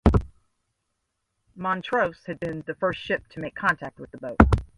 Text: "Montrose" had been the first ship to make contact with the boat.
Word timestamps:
"Montrose" 1.55 2.23
had 2.25 2.39
been 2.39 2.63
the 2.65 2.73
first 2.73 2.99
ship 2.99 3.27
to 3.27 3.39
make 3.39 3.53
contact 3.53 3.99
with 3.99 4.09
the 4.09 4.17
boat. 4.17 4.37